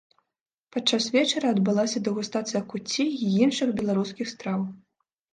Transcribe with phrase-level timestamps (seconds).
[0.75, 4.65] Падчас вечара адбылася дэгустацыя куцці і іншых беларускіх страў.